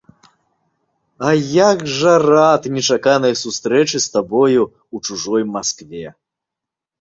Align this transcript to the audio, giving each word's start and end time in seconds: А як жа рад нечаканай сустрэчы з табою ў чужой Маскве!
А 1.27 1.33
як 1.71 1.83
жа 1.97 2.13
рад 2.23 2.65
нечаканай 2.77 3.35
сустрэчы 3.43 3.97
з 4.07 4.17
табою 4.17 4.61
ў 4.71 4.97
чужой 5.11 5.43
Маскве! 5.59 6.03